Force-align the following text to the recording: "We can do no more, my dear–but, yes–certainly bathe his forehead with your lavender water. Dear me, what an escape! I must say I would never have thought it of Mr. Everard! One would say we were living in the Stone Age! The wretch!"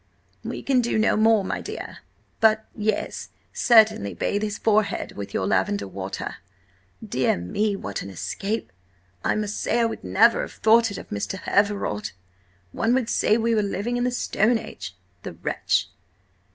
"We 0.43 0.63
can 0.63 0.81
do 0.81 0.97
no 0.97 1.15
more, 1.15 1.43
my 1.45 1.61
dear–but, 1.61 2.65
yes–certainly 2.75 4.15
bathe 4.15 4.41
his 4.41 4.57
forehead 4.57 5.11
with 5.11 5.31
your 5.31 5.45
lavender 5.45 5.87
water. 5.87 6.37
Dear 7.07 7.37
me, 7.37 7.75
what 7.75 8.01
an 8.01 8.09
escape! 8.09 8.71
I 9.23 9.35
must 9.35 9.61
say 9.61 9.79
I 9.79 9.85
would 9.85 10.03
never 10.03 10.41
have 10.41 10.53
thought 10.53 10.89
it 10.89 10.97
of 10.97 11.09
Mr. 11.11 11.39
Everard! 11.47 12.13
One 12.71 12.95
would 12.95 13.11
say 13.11 13.37
we 13.37 13.53
were 13.53 13.61
living 13.61 13.95
in 13.95 14.03
the 14.03 14.09
Stone 14.09 14.57
Age! 14.57 14.95
The 15.21 15.33
wretch!" 15.33 15.91